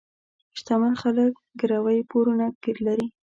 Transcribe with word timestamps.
شتمن 0.57 0.93
خلک 1.01 1.31
ګروۍ 1.59 1.99
پورونه 2.09 2.45
لري. 2.85 3.07